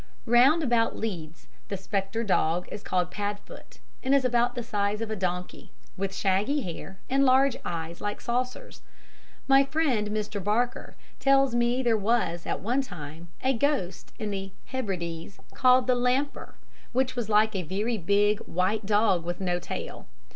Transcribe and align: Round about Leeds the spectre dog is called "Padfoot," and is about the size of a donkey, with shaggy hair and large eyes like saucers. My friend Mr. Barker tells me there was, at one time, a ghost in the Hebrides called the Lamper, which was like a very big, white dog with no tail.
Round 0.25 0.63
about 0.63 0.97
Leeds 0.97 1.47
the 1.67 1.77
spectre 1.77 2.23
dog 2.23 2.67
is 2.71 2.81
called 2.81 3.11
"Padfoot," 3.11 3.77
and 4.01 4.15
is 4.15 4.25
about 4.25 4.55
the 4.55 4.63
size 4.63 4.99
of 4.99 5.11
a 5.11 5.15
donkey, 5.15 5.69
with 5.95 6.15
shaggy 6.15 6.61
hair 6.61 6.97
and 7.07 7.23
large 7.23 7.55
eyes 7.63 8.01
like 8.01 8.19
saucers. 8.19 8.81
My 9.47 9.63
friend 9.63 10.07
Mr. 10.09 10.43
Barker 10.43 10.95
tells 11.19 11.53
me 11.53 11.83
there 11.83 11.95
was, 11.95 12.47
at 12.47 12.61
one 12.61 12.81
time, 12.81 13.27
a 13.43 13.53
ghost 13.53 14.11
in 14.17 14.31
the 14.31 14.51
Hebrides 14.65 15.37
called 15.53 15.85
the 15.85 15.93
Lamper, 15.93 16.55
which 16.93 17.15
was 17.15 17.29
like 17.29 17.55
a 17.55 17.61
very 17.61 17.99
big, 17.99 18.39
white 18.47 18.87
dog 18.87 19.23
with 19.23 19.39
no 19.39 19.59
tail. 19.59 20.07